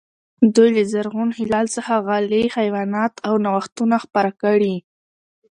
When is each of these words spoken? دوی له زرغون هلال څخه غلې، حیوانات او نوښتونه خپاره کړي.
دوی 0.55 0.69
له 0.77 0.83
زرغون 0.91 1.29
هلال 1.39 1.65
څخه 1.75 1.93
غلې، 2.07 2.43
حیوانات 2.57 3.13
او 3.27 3.33
نوښتونه 3.45 3.95
خپاره 4.05 4.31
کړي. 4.41 4.75